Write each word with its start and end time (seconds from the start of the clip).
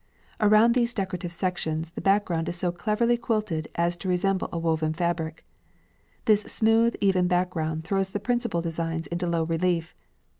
Around 0.39 0.73
these 0.73 0.95
decorative 0.95 1.31
sections 1.31 1.91
the 1.91 2.01
background 2.01 2.49
is 2.49 2.55
so 2.55 2.71
closely 2.71 3.17
quilted 3.17 3.67
as 3.75 3.95
to 3.97 4.09
resemble 4.09 4.49
a 4.51 4.57
woven 4.57 4.95
fabric. 4.95 5.45
This 6.25 6.41
smooth, 6.41 6.95
even 7.01 7.27
background 7.27 7.83
throws 7.83 8.09
the 8.09 8.19
principal 8.19 8.61
designs 8.63 9.05
into 9.05 9.27
low 9.27 9.43
relief. 9.43 9.93